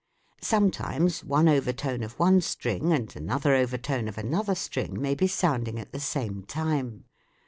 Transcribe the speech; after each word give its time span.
Sometimes 0.41 1.23
one 1.23 1.47
over 1.47 1.71
tone 1.71 2.01
of 2.01 2.17
one 2.17 2.41
string 2.41 2.91
and 2.91 3.15
another 3.15 3.53
overtone 3.53 4.07
of 4.07 4.17
an 4.17 4.33
other 4.33 4.55
string 4.55 4.99
may 4.99 5.13
be 5.13 5.27
sounding 5.27 5.77
at 5.77 5.91
the 5.91 5.99
same 5.99 6.41
time. 6.41 7.05